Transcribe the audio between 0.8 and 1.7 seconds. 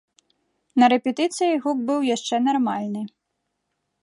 На рэпетыцыі